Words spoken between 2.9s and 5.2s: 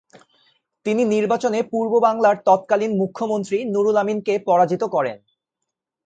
মুখ্যমন্ত্রী নুরুল আমিনকে পরাজিত করেন।